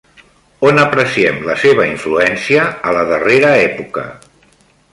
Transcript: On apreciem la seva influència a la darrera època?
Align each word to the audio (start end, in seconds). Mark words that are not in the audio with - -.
On 0.69 0.79
apreciem 0.83 1.37
la 1.49 1.57
seva 1.65 1.85
influència 1.91 2.65
a 2.93 2.97
la 2.99 3.05
darrera 3.13 3.53
època? 3.69 4.07